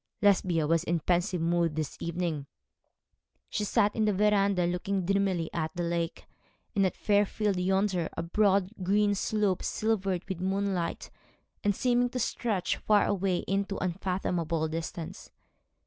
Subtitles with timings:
[0.23, 2.47] Lesbia was in a pensive mood this evening.
[3.51, 6.25] She sat in the verandah, looking dreamily at the lake,
[6.75, 11.11] and at Fairfield yonder, a broad green slope, silvered with moonlight,
[11.63, 15.29] and seeming to stretch far away into unfathomable distance.